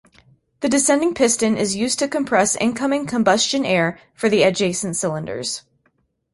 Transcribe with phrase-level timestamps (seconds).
[0.61, 5.61] The descending piston is used to compress incoming combustion air for the adjacent cylinders.